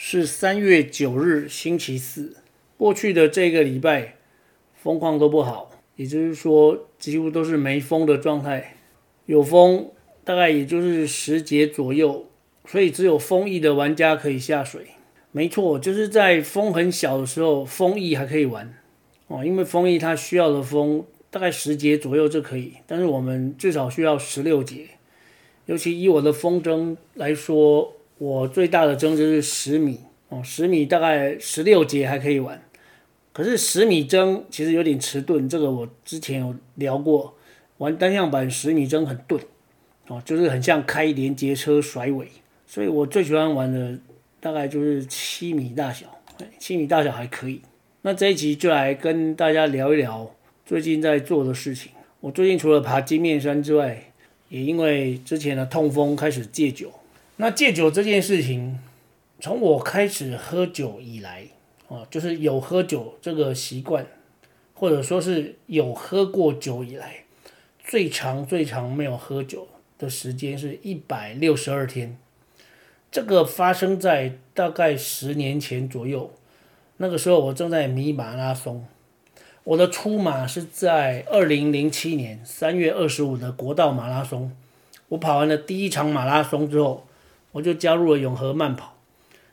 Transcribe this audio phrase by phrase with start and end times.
[0.00, 2.36] 是三月九日星期四。
[2.76, 4.14] 过去的这个礼拜
[4.72, 8.76] 风况都不好，也就是说几乎都是没风的状态。
[9.26, 9.90] 有风
[10.22, 12.28] 大概也就是十节左右，
[12.64, 14.86] 所以只有风翼的玩家可以下水。
[15.32, 18.72] 没错，就是在风很小的时候，风翼还可以玩
[19.26, 24.86] 哦，因为风翼它需要的风大概十节左右就可以，但是我们至少需要十六节。
[25.66, 32.60] 尤其以我的风筝来说，我最大的筝就是十米哦，十米大概十六节还可以玩。
[33.32, 37.34] 可是十米筝其实有点迟钝，这个我之前有聊过，
[37.76, 39.40] 玩单向板十米针很钝
[40.08, 42.26] 哦，就是很像开连接车甩尾。
[42.66, 43.96] 所以我最喜欢玩的
[44.40, 46.06] 大概就是七米大小，
[46.58, 47.62] 七米大小还可以。
[48.02, 50.34] 那这一集就来跟大家聊一聊
[50.66, 51.92] 最近在做的事情。
[52.20, 54.12] 我最近除了爬金面山之外，
[54.48, 56.92] 也因为之前的痛风开始戒酒，
[57.40, 58.80] 那戒酒这件事情，
[59.38, 61.46] 从我开始喝酒以来，
[61.86, 64.04] 哦，就是有喝酒这个习惯，
[64.74, 67.22] 或者说是有喝过酒以来，
[67.78, 72.18] 最长最长没有喝酒的时间是一百六十二天，
[73.12, 76.32] 这个发生在大概十年前左右，
[76.96, 78.84] 那个时候我正在迷马拉松。
[79.62, 84.50] 我的初马是在二零零七年三月二十五的国道马拉松。
[85.10, 87.06] 我跑完了第一场马拉松之后，
[87.52, 88.96] 我就加入了永和慢跑。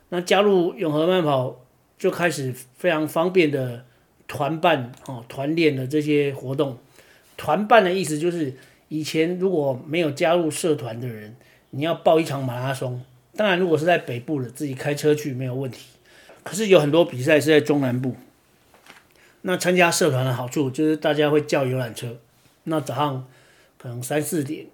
[0.10, 1.62] 那加入永和慢跑，
[1.98, 3.86] 就开始非常方便的
[4.28, 6.78] 团办哦，团练的这些活动。
[7.38, 8.54] 团办的意思就是，
[8.88, 11.36] 以前如果没有加入社团的人，
[11.72, 13.04] 你要报一场马拉松，
[13.36, 15.88] 当然如果是在北部的，自己开车去没有问题。
[16.44, 18.16] 可是有很多比赛是在中南部。
[19.42, 22.18] 那参加社团的好处就是大家会叫游览车，
[22.64, 23.28] 那早上
[23.78, 24.66] 可能三四点，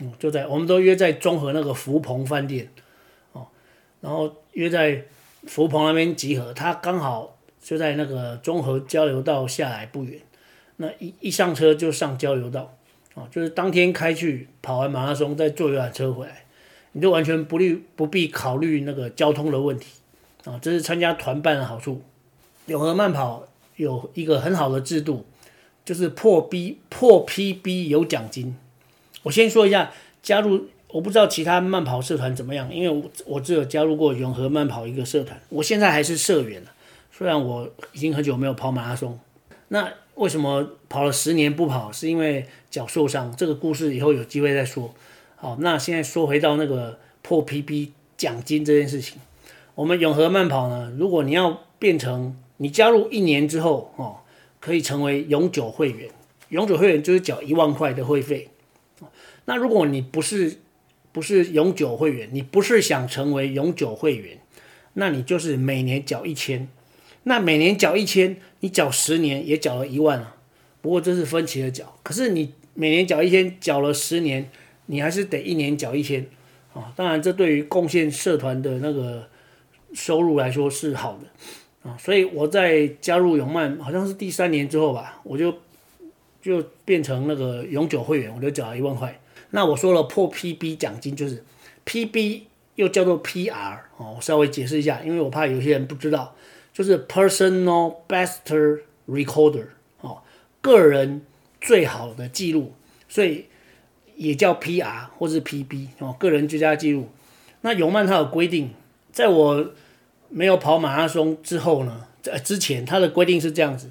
[0.00, 2.68] 嗯，就在我们都约在中和那个福朋饭店，
[3.32, 3.46] 哦，
[4.00, 5.04] 然后约在
[5.46, 10.20] 福朋那边集合，他刚好就在那个中和交流道下来不远，
[10.76, 12.76] 那一一上车就上交流道，
[13.14, 16.44] 哦，就是当天开去跑完马拉松再坐游览车回来，
[16.92, 19.86] 你就完全不虑不必考虑那个交通的问题，
[20.44, 22.02] 啊，这是参加团办的好处，
[22.66, 23.44] 永和慢跑。
[23.76, 25.24] 有一个很好的制度，
[25.84, 28.56] 就是破 B 破 PB 有奖金。
[29.22, 29.92] 我先说一下，
[30.22, 36.62] 加入我不知道其他慢跑社团怎么样，因为我我只有加入过永和慢跑一个社团，我现在还是社员，
[37.12, 39.18] 虽然我已经很久没有跑马拉松。
[39.68, 41.92] 那为什么跑了十年不跑？
[41.92, 43.34] 是因为脚受伤。
[43.36, 44.94] 这个故事以后有机会再说。
[45.36, 49.18] 好，那现在说回到那个破 PB 奖金这件事情，
[49.74, 54.20] 我们永和慢跑呢，如果你要变成你加入一年之后，哦，
[54.58, 56.08] 可以成为永久会员。
[56.48, 58.48] 永久会员就是缴一万块的会费。
[59.44, 60.58] 那如果你不是
[61.12, 64.38] 不是永久会员，你不是想成为永久会员，
[64.94, 66.68] 那你就是每年缴一千。
[67.24, 70.36] 那每年缴一千，你缴十年也缴了一万啊。
[70.80, 71.98] 不过这是分期的缴。
[72.02, 74.50] 可是你每年缴一千，缴了十年，
[74.86, 76.26] 你还是得一年缴一千
[76.72, 76.92] 啊。
[76.96, 79.28] 当然，这对于贡献社团的那个
[79.92, 81.90] 收入来说是好的。
[81.90, 85.54] 啊，所以我在加入永曼好像是第三年之后吧，我就
[86.40, 89.20] 就变成那个永久会员，我就缴了一万块。
[89.50, 91.42] 那我说了破 PB 奖金就是
[91.86, 92.42] PB
[92.74, 96.36] 又叫做 PR 哦，我稍微解释一下，因为我怕有些人不知道，
[96.72, 98.40] 就是 Personal Best
[99.08, 99.68] Recorder
[100.00, 100.22] 哦，
[100.60, 101.22] 个人
[101.60, 102.74] 最好的记录，
[103.08, 103.46] 所以
[104.16, 107.08] 也叫 PR 或是 PB 哦，个人最佳记录。
[107.62, 108.70] 那永曼它有规定，
[109.10, 109.72] 在我
[110.28, 113.90] 没有跑马拉松之后呢，在之前他的规定是这样子：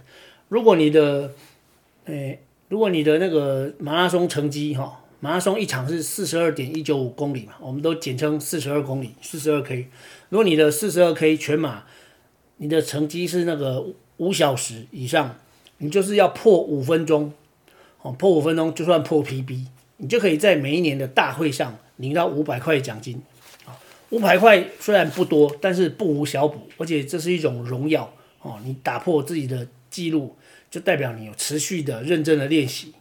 [0.50, 1.34] 如果你的，
[2.08, 2.40] 诶，
[2.70, 9.88] 如果你的那个马拉松成绩哈，马拉松一场是四十二点一九五公里嘛，我们都简称四十二公里，四十二 K。
[10.30, 11.84] 如果你的四十二 K 全马，
[12.58, 13.86] 你的成绩是那个
[14.18, 15.36] 五小时以上，
[15.80, 17.34] 你就是要破五分钟，
[18.02, 19.66] 哦，破五分钟就算破 PB，
[19.98, 23.22] 你就可以在每一年的大会上领到五百块奖金。
[23.66, 23.76] 啊，
[24.12, 28.58] 五百块虽然不多，但是不无小补，而且这是一种荣耀哦。
[28.64, 30.36] 你打破自己的记录，
[30.70, 32.94] 就代表你有持续的认真的练习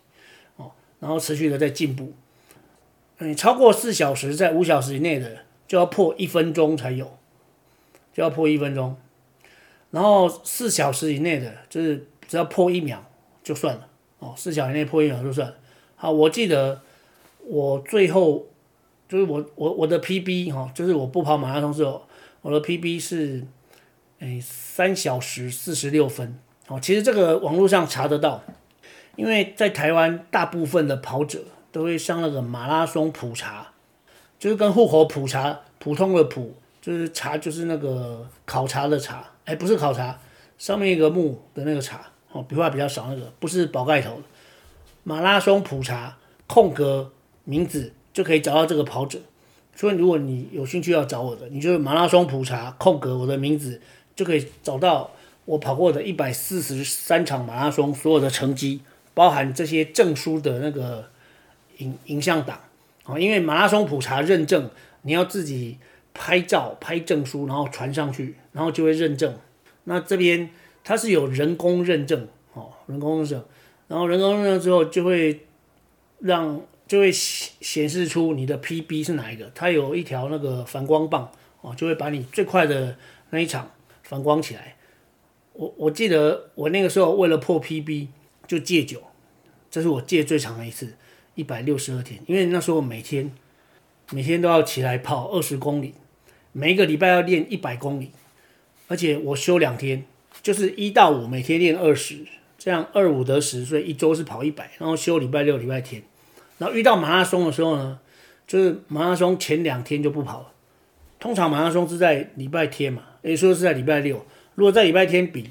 [0.56, 2.14] 哦，然后持续的在进步。
[3.18, 7.18] 你超过四小时，在五小时以内的，就要破一分钟才有，
[8.14, 8.96] 就要破一分钟。
[9.90, 13.04] 然后四小时以内的，就是只要破一秒
[13.44, 13.88] 就算了
[14.20, 15.56] 哦，四小时以内破一秒就算了。
[15.96, 16.80] 好，我记得
[17.44, 18.46] 我最后
[19.06, 22.08] 就是我我我的 PB 哈，就是我不跑马拉松之后，
[22.40, 23.44] 我的 PB 是
[24.20, 26.38] 诶三小时四十六分。
[26.68, 28.42] 哦，其实这个网络上查得到，
[29.14, 31.40] 因为在台湾大部分的跑者
[31.70, 33.68] 都会上那个马拉松普查，
[34.38, 40.18] 就是跟户口普查普通的普，就是查就是那个考察的查，哎，不是考察，
[40.58, 42.00] 上面一个木的那个查，
[42.32, 44.20] 哦，笔画比较少那个，不是宝盖头。
[45.04, 46.16] 马拉松普查
[46.48, 47.12] 空格
[47.44, 49.20] 名字就可以找到这个跑者，
[49.76, 53.80] 所以如果你有兴趣要找我的，你就马拉松普查空格我的名字
[54.16, 55.12] 就可以找到
[55.46, 58.82] 我跑过的一百四十三场马拉松所有的成绩，
[59.14, 61.08] 包含这些证书的那个
[61.78, 62.60] 影影像档
[63.04, 64.70] 啊，因为马拉松普查认证，
[65.02, 65.78] 你要自己
[66.12, 69.34] 拍照拍证书，然后传上去，然后就会认证。
[69.84, 70.50] 那这边
[70.82, 73.44] 它是有人工认证哦，人工认证。
[73.88, 75.46] 然后人工认证之后，就会
[76.18, 82.96] 让就会显显示出你的 PB 是哪一个，它有一条那个反光棒哦，就会把你最快的
[83.30, 83.70] 那一场
[84.02, 84.75] 反光起来。
[85.56, 88.08] 我我记得我那个时候为了破 PB
[88.46, 89.02] 就戒酒，
[89.70, 90.94] 这是我戒最长的一次，
[91.34, 93.32] 一百六十二天，因为那时候每天
[94.10, 95.94] 每天都要起来跑二十公里，
[96.52, 98.10] 每一个礼拜要练一百公里，
[98.88, 100.04] 而且我休两天，
[100.42, 102.26] 就是一到五每天练二十。
[102.58, 106.02] 这样二五得十，所以一周是跑一百，然后休礼拜六、礼拜天。
[106.58, 108.00] 然后遇到马拉松的时候呢，
[108.44, 110.52] 就是马拉松前两天就不跑了。
[111.20, 114.24] 通常马拉松是在礼拜天嘛，也说是在礼拜六。
[114.56, 115.50] 如果在礼拜天比，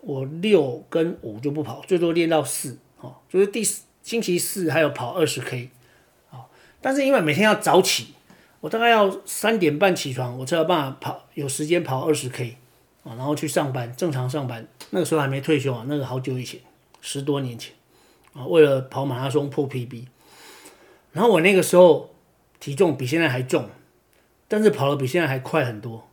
[0.00, 5.70] 我六跟五就不跑，最多练到四，哦，就是第四星期四还有跑二十 K，
[6.30, 6.46] 哦，
[6.80, 8.14] 但是因为每天要早起，
[8.60, 12.56] 我大概要三点半起床，我才有办法跑，有时间跑二十 K。
[13.04, 14.64] 啊，然后去上班，正常上班。
[14.90, 16.60] 那个时候还没退休啊，那个好久以前，
[17.00, 17.74] 十多年前
[18.32, 20.06] 啊，为了跑马拉松破 PB。
[21.10, 22.14] 然后我那个时候
[22.60, 23.68] 体重比现在还重，
[24.46, 26.08] 但是跑的比现在还快很多。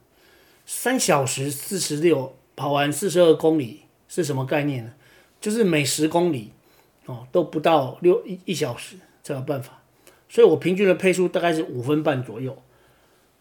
[0.71, 4.93] 三小时四十六跑完四十二公里是什么概念呢？
[5.41, 6.51] 就是每十公里
[7.07, 9.81] 哦都不到六一一小时才有办法，
[10.29, 12.55] 所以我平均的配速大概是五分半左右。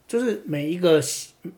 [0.07, 1.03] 就是每一个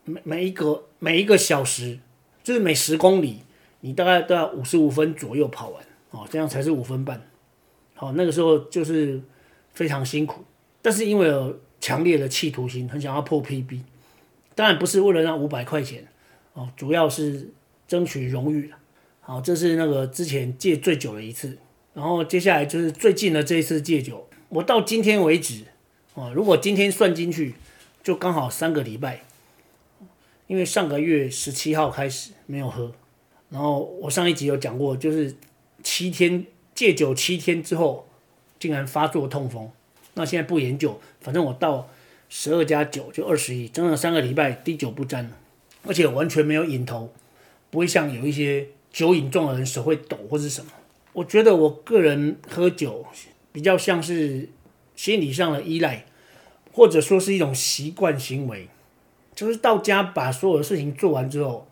[0.03, 1.97] 每每一个每一个小时，
[2.43, 3.39] 就是每十公里，
[3.79, 7.25] 你大概都要五十五分左右跑完哦，这样才是五分半。
[7.93, 9.21] 好，那个时候就是
[9.73, 10.43] 非常辛苦，
[10.81, 13.79] 但是因为有强烈的企图心，很想要破 PB。
[14.55, 16.07] 当然不是为了那五百块钱
[16.53, 17.49] 哦，主要是
[17.87, 18.71] 争取荣誉。
[19.21, 21.57] 好，这是那个之前戒最久的一次，
[21.93, 25.63] 然后接下来就是最近的这一次戒酒，我到今天为止
[26.13, 27.55] 哦，如果今天算进去。
[28.03, 29.21] 就刚好三个礼拜，
[30.47, 32.91] 因为上个月十七号开始没有喝，
[33.51, 35.35] 然后我上一集有讲过，就是
[35.83, 36.43] 七天
[36.73, 38.07] 戒酒七天之后，
[38.57, 39.69] 竟然发作痛风。
[40.15, 41.87] 那现在不研究，反正我到
[42.31, 45.29] 十二加九就二十一，整整三个礼拜滴酒不沾，
[45.85, 47.11] 而且完全没有瘾头，
[47.69, 50.71] 不会像有一些酒瘾重的人手会抖或是什么。
[51.11, 53.05] 我觉得我个人喝酒
[53.51, 54.47] 比较像是
[54.95, 56.05] 心理上的依赖。
[56.73, 58.69] 或者说是一种习惯行为，
[59.35, 61.67] 就是到家把所有的事情做完之后，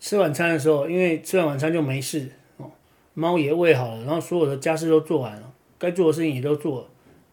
[0.00, 2.70] 吃晚餐的时候，因为吃完晚餐就没事哦，
[3.12, 6.86] 猫也喂好了，然后所有的家事都做完了，该做的事情也都做了，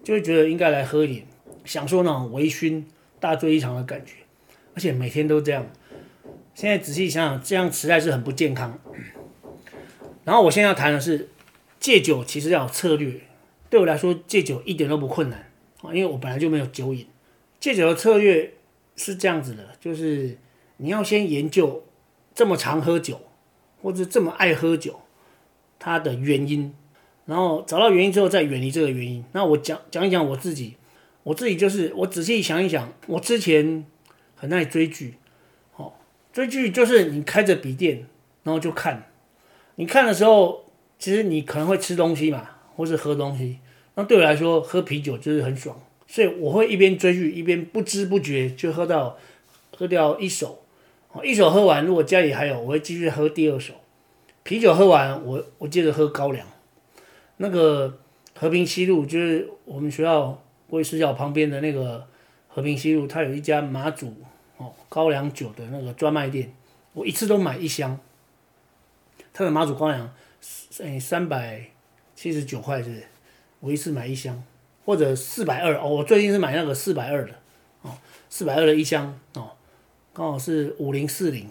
[0.03, 1.25] 就会觉得应该来喝一点，
[1.68, 2.84] 享受那种微醺
[3.20, 4.14] 大醉一场的感觉，
[4.74, 5.64] 而且每天都这样。
[6.56, 8.80] 现在仔细想想，这样实在是很不健康。
[10.26, 11.30] 然后我现在要谈的是
[11.80, 13.22] 戒酒，其实要有策略。
[13.70, 15.52] 对我来说，戒酒一点都不困难。
[15.84, 17.06] 啊，因为我本来就没有酒瘾，
[17.60, 18.54] 戒酒的策略
[18.96, 20.38] 是这样子的，就是
[20.78, 21.84] 你要先研究
[22.34, 23.22] 这么常喝酒，
[23.82, 25.02] 或者这么爱喝酒，
[25.78, 26.74] 它的原因，
[27.26, 29.24] 然后找到原因之后再远离这个原因。
[29.34, 30.76] 那我讲讲一讲我自己，
[31.27, 33.86] 我自己就是我仔细想一想，我之前
[34.34, 35.15] 很爱追剧，
[35.75, 35.91] 哦，
[36.31, 38.05] 追剧就是你开着笔电，
[38.43, 39.12] 然后就看，
[39.75, 40.63] 你看的时候，
[40.98, 43.60] 其实你可能会吃东西嘛，或是喝东西。
[43.96, 49.17] 那对我来说，喝啤酒就是很爽，所以我会一边追剧一边不知不觉就喝到
[49.75, 50.63] 喝掉一手，
[51.25, 53.74] 一手喝完，如果家里还有，我会继续喝第二手。
[54.43, 56.48] 啤酒喝完，我我接着喝高粱。
[57.36, 58.00] 那个
[58.34, 62.08] 和平西路就是我们学校卫视角旁边的那个
[62.48, 64.14] 和平西路，它有一家马祖
[64.58, 66.54] 哦高粱酒的那个专卖店，
[66.94, 68.00] 我一次都买一箱。
[69.34, 70.14] 它的马祖高粱，
[70.80, 71.72] 诶三百
[72.16, 73.04] 七十九块是是？
[73.60, 74.44] 我一次买一箱，
[74.86, 75.88] 或者四百二哦。
[75.88, 77.34] 我最近是买那个四百二的
[77.82, 77.98] 哦，
[78.30, 79.52] 四百二的一箱哦，
[80.14, 81.48] 刚好是五零四零。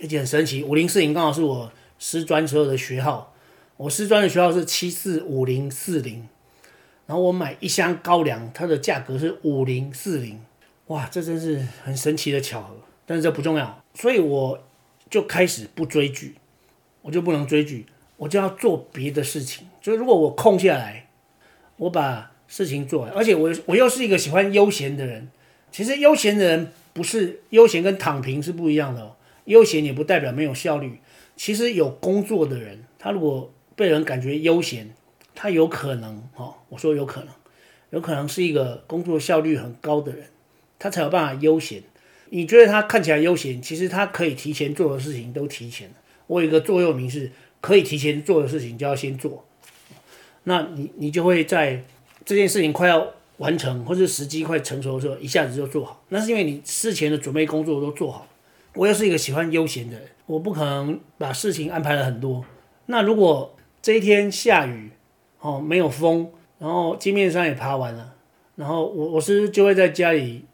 [0.00, 3.32] 而且很神奇，五零四零刚好是我师专时候的学号，
[3.76, 6.28] 我师专的学号是七四五零四零，
[7.06, 10.40] 然后我买一箱高粱，它的价格是五零四零，
[10.86, 12.76] 哇，这真是很神奇的巧合。
[13.04, 14.58] 但是这不重要，所以我
[15.10, 16.36] 就开始不追剧，
[17.02, 17.84] 我就不能追剧，
[18.16, 19.66] 我就要做别的事情。
[19.80, 21.08] 就是如果我空下来，
[21.76, 25.28] 我把事情做完，而且我我又是一个喜欢悠闲的人。
[25.72, 29.16] 其实悠闲的人不是悠闲，跟躺平是不一样的哦。
[29.46, 31.00] 悠闲也不代表没有效率。
[31.34, 34.94] 其实有工作的人，他如果被人感觉悠闲，
[35.34, 37.28] 他有可能哦，我说有可能，
[37.90, 40.26] 有可能是一个工作效率很高的人，
[40.78, 41.82] 他才有办法悠闲。
[42.30, 45.94] 你觉得他看起来悠闲，其实他可以提前做的事情都提前了。
[46.26, 49.44] 我有一个座右铭是：可以提前做的事情就要先做。
[50.44, 51.84] 那你你就会在
[52.24, 56.02] 这件事情快要完成或者时机快成熟的时候，一下子就做好。
[56.08, 58.26] 那是因为你事前的准备工作都做好。
[58.74, 62.44] 我又是一个喜欢悠闲的人，我不可能把事情安排了很多。
[62.86, 64.90] 那如果这一天下雨，
[65.42, 66.26] 哦，没有风，
[66.58, 68.14] 然后金面山也爬完了，
[68.56, 70.46] 然后我我是就会在家里，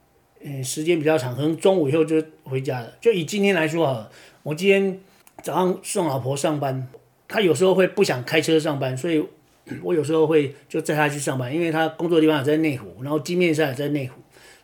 [0.43, 2.93] 嗯，时间比较长，可能中午以后就回家了。
[3.01, 4.11] 就以今天来说啊，
[4.43, 5.01] 我今天
[5.43, 6.89] 早上送老婆上班，
[7.29, 9.25] 她有时候会不想开车上班，所以。
[9.85, 14.15] 我有时候会就载他去上班，因为他工作地方也在内湖，然后金面山也在内湖，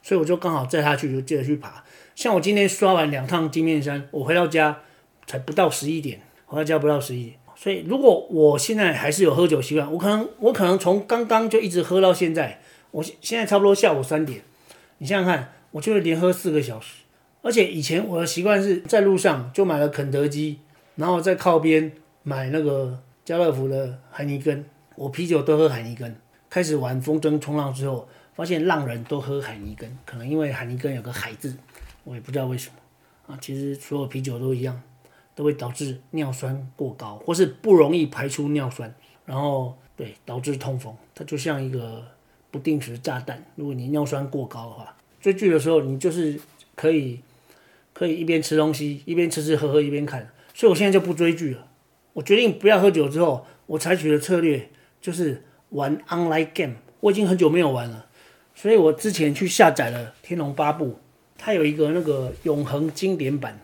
[0.01, 1.85] 所以我就刚好载他去，就接着去爬。
[2.15, 4.81] 像我今天刷完两趟金面山，我回到家
[5.27, 7.37] 才不到十一点，回到家不到十一点。
[7.57, 12.61] 所以如果我现在还是有喝酒习惯，我可能我可能从刚刚就一直喝到现在。
[12.91, 14.41] 我现在差不多下午三点，
[14.99, 17.03] 你想想看，我就会连喝四个小时。
[17.43, 20.61] 而且以前我的习惯是在路上就买了肯德基，
[20.95, 21.91] 然后在靠边
[22.23, 24.65] 买那个家乐福的海尼根。
[24.95, 26.17] 我啤酒都喝海尼根，
[26.49, 31.57] 开始玩风筝冲浪之后，发现浪人都喝海尼根，可能因为海尼根有个海字，
[32.05, 33.39] 我也不知道为什么啊。
[33.41, 34.81] 其实所有啤酒都一样，
[35.35, 40.95] 都会导致尿酸过高，或是不容易排出尿酸，然后对导致痛风。
[41.15, 42.05] 它就像一个
[42.51, 46.39] 不定时炸弹，如果你尿酸过高的话，追剧的时候你就是
[46.75, 47.21] 可以
[47.93, 50.31] 可以一边吃东西一边吃吃喝喝一边看。
[50.55, 51.67] 所以我现在就不追剧了，
[52.13, 54.71] 我决定不要喝酒之后，我采取的策略。
[55.05, 58.07] 就是玩 online game，我已经很久没有玩了，
[58.55, 60.87] 所以我之前去下载了《天龙八部》，
[61.37, 63.53] 它有一个那个永恒经典版，《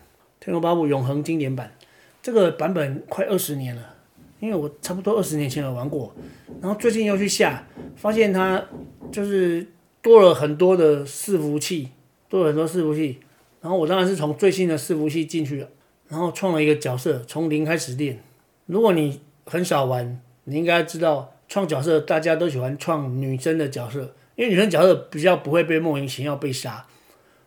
[0.43, 1.71] 天龙八部》永恒经典版，
[2.19, 3.95] 这个版本快二十年了，
[4.39, 6.11] 因为我差不多二十年前有玩过，
[6.59, 8.65] 然后最近又去下，发现它
[9.11, 9.67] 就是
[10.01, 11.89] 多了很多的伺服器，
[12.27, 13.19] 多了很多伺服器，
[13.61, 15.69] 然后我当然是从最新的伺服器进去了，
[16.07, 18.19] 然后创了一个角色，从零开始练。
[18.65, 26.87] 如果你很少玩，你应该知道，创角色大家都喜欢创女生的角色，因为女生角色比较不会被莫名其妙被杀，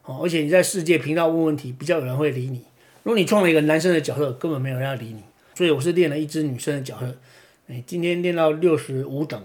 [0.04, 2.62] 哦，而且你在世界频道问问题，比较有人会理你。
[3.04, 5.22] 如果你创了一个男生的角色，根本没有人要理你。
[5.54, 7.16] 所以我是练了一只女生的角色，
[7.68, 9.40] 哎，今天练到六十五等，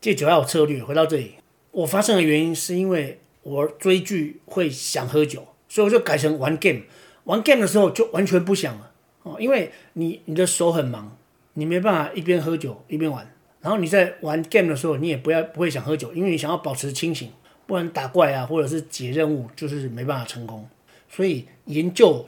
[0.00, 0.82] 戒酒要有策略。
[0.82, 1.34] 回到这里，
[1.70, 6.80] 我发生的原因是因为我追剧会想喝酒，所以我就改成玩 game。
[7.24, 8.90] 玩 game 的时候就完全不想了，
[9.22, 11.16] 哦，因为你你的手很忙。
[11.54, 17.30] 你没办法一边喝酒一边玩，然后你在玩 game 的时候，你也不要不会想喝酒，因为你想要保持清醒，
[17.66, 20.66] 不然打怪啊或者是解任务就是没办法成功。
[21.10, 22.24] 所以研究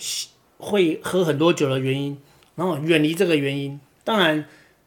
[0.65, 2.17] 会喝很多酒的原因，
[2.57, 3.79] 然后远离这个原因。
[4.03, 4.47] 当然，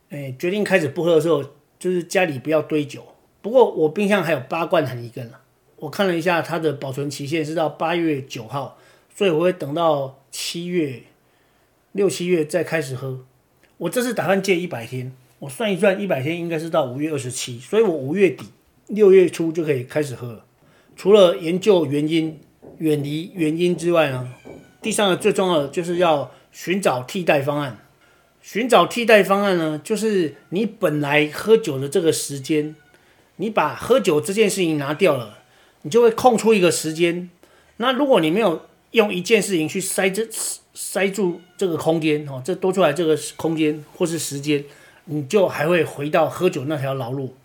[0.10, 1.43] 诶，决定开始不喝的时候，
[1.79, 3.03] 就是家里不要堆酒。
[3.41, 5.39] 不过我冰箱还有八罐海尼根了，
[5.77, 8.77] 我看了一下它的保存期限是到八月九号，
[9.15, 11.03] 所以我会等到七月
[11.91, 13.24] 六七月再开始喝。
[13.77, 18.46] 我这次打算戒一百天，我算一算，一百天应该是到五月二十七，所以我五月底、
[18.88, 20.46] 六月初就可以开始喝了。
[20.96, 22.39] 除了研究原因、
[22.79, 24.34] 远离原因之外呢，
[24.88, 27.77] 第三个最重要的就是要寻找替代方案。
[28.41, 32.74] 寻找替代方案呢，就是你本来喝酒的这个时间，
[33.36, 35.39] 你把喝酒这件事情拿掉了，
[35.82, 37.29] 你就会空出一个时间。
[37.75, 40.25] 那如果你没有用一件事情去塞这
[40.74, 44.63] 塞住这个空间哦，这多出来这个空间或是时间，
[45.03, 47.36] 你就还会回到喝酒那条老路。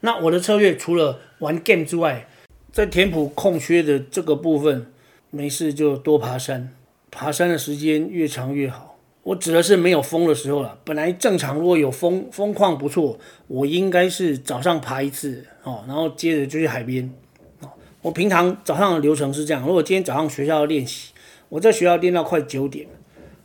[0.00, 2.26] 那我的策略除了玩 game 之外，
[2.72, 4.90] 在填补空缺的这个部分，
[5.30, 6.72] 没事就多爬山，
[7.16, 8.98] 爬山的时间越长越好。
[9.22, 10.78] 我指的是没有风的时候了。
[10.84, 17.10] 本来正常如果有风，风况不错，我应该是早上爬一次哦，然后接着就去海边。
[17.62, 17.70] 哦
[18.02, 21.12] 我平常早上的流程是这样：如果今天早上学校要练习，
[21.48, 22.86] 我在学校练到快九点，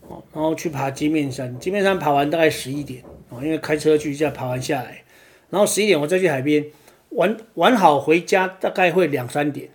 [0.10, 5.02] 哦，然后去爬金面山，金面山爬完大概十一点，哦，因为开车去，一下爬完下来，
[5.50, 6.66] 然后十一点我再去海边
[7.12, 9.70] 玩玩好回家，大概会两三点。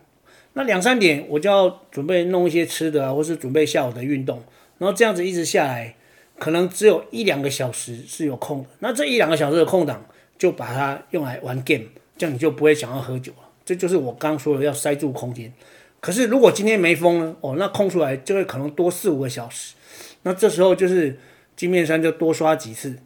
[0.59, 4.43] 那两三点我就要准备弄一些吃的啊，或是准备下午的运动，
[4.79, 5.95] 然后这样子一直下来，
[6.39, 8.69] 可能只有一两个小时是有空的。
[8.79, 10.07] 那这一两个小时的空档，
[10.39, 11.85] 就把它用来玩 game，
[12.17, 13.39] 这样你就不会想要喝酒了。
[13.67, 15.53] 这就是我刚说的要塞住空间。
[16.01, 17.37] 可是如果今天没风呢？
[17.43, 19.75] 哦，那空出来就会可能多四五个小时。
[20.23, 21.19] 那这时候就是
[21.55, 22.97] 金面山就多刷几次，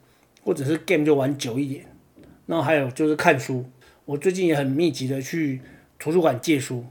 [0.44, 1.84] 或者是 game 就玩久一点。
[2.46, 3.64] 然后还有就是看书，
[4.04, 5.60] 我最近也很密集的去
[5.98, 6.84] 图书馆借书，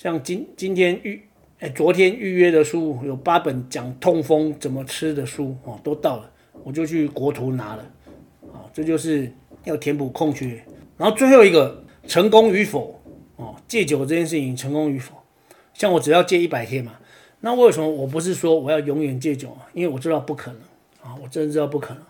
[0.00, 1.22] 像今今天预
[1.58, 6.32] 哎昨天预约的书有八本讲痛风怎么吃的书哦，都到了，
[6.64, 7.82] 我就去国图拿了
[8.50, 9.30] 啊，这就是
[9.64, 10.58] 要填补空缺。
[10.96, 12.98] 然后最后一个成功与否
[13.36, 15.12] 哦，戒酒这件事情成功与否，
[15.74, 16.98] 像我只要戒一百天嘛，
[17.40, 19.68] 那为什么我不是说我要永远戒酒啊？
[19.74, 20.62] 因为我知道不可能
[21.02, 22.02] 啊，我真的知道不可能，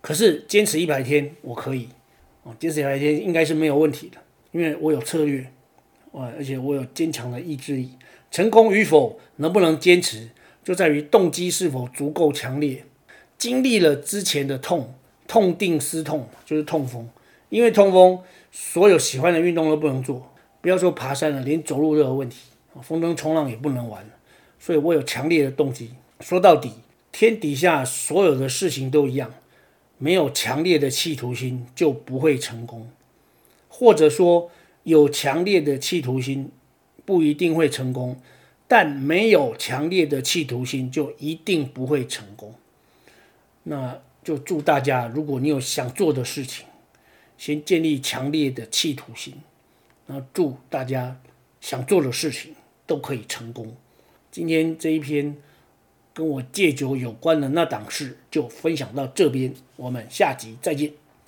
[0.00, 1.90] 可是坚持一百天我可以。
[2.44, 4.16] 哦坚持一百天应该是没有问题的，
[4.52, 5.46] 因为我有策略，
[6.22, 7.92] 而且我有坚强的意志力。
[8.30, 10.30] 成功与否，能不能坚持，
[10.64, 12.84] 就在于动机是否足够强烈。
[13.38, 14.94] 经历了之前的痛，
[15.28, 17.08] 痛定思痛，就是痛风。
[17.48, 18.18] 因为痛风，
[18.50, 22.38] 所有喜欢的运动都不能做，不要说爬山了，连走路都有问题。
[22.82, 24.04] 风筝冲浪也不能玩，
[24.58, 25.90] 所以我有强烈的动机。
[26.20, 26.72] 说到底，
[27.12, 29.32] 天底下所有的事情都一样。
[29.98, 32.90] 没有强烈的企图心就不会成功，
[33.68, 34.50] 或者说
[34.86, 36.50] 有强烈的企图心
[37.04, 38.20] 不一定会成功，
[38.66, 42.54] 但没有强烈的企图心就一定不会成功。
[43.64, 46.66] 那就祝大家，如果你有想做的事情，
[47.36, 49.34] 先建立强烈的企图心。
[50.06, 51.20] 那祝大家
[51.60, 52.54] 想做的事情
[52.86, 53.76] 都可以成功。
[54.30, 55.36] 今天这一篇。
[56.16, 60.90] 跟我戒酒有关的那档事就分享到这边，我们下集再见。